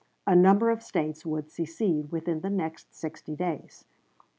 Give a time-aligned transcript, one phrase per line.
[0.25, 3.85] A number of States would secede within the next sixty days.